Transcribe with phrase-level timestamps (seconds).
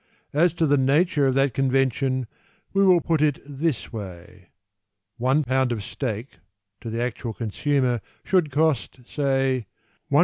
[0.33, 2.25] As to the nature of that convention
[2.73, 4.49] We will put it this way:
[5.17, 6.39] One pound of steak
[6.79, 9.67] To the actual consumer Should cost, say,
[10.11, 10.19] 1s.